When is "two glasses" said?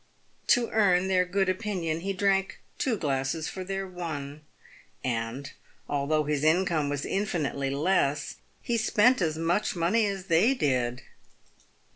2.79-3.47